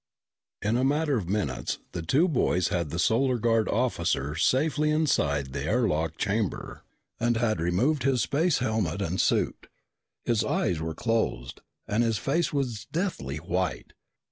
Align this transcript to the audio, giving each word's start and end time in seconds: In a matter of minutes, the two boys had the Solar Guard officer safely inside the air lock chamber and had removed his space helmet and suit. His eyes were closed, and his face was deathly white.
In 0.63 0.77
a 0.77 0.83
matter 0.83 1.15
of 1.15 1.29
minutes, 1.29 1.77
the 1.91 2.01
two 2.01 2.27
boys 2.27 2.69
had 2.69 2.89
the 2.89 2.97
Solar 2.97 3.37
Guard 3.37 3.69
officer 3.69 4.35
safely 4.35 4.89
inside 4.89 5.53
the 5.53 5.65
air 5.65 5.87
lock 5.87 6.17
chamber 6.17 6.81
and 7.19 7.37
had 7.37 7.61
removed 7.61 8.01
his 8.01 8.23
space 8.23 8.57
helmet 8.57 8.99
and 8.99 9.21
suit. 9.21 9.67
His 10.25 10.43
eyes 10.43 10.79
were 10.81 10.95
closed, 10.95 11.61
and 11.87 12.01
his 12.03 12.17
face 12.17 12.51
was 12.51 12.85
deathly 12.85 13.37
white. 13.37 13.93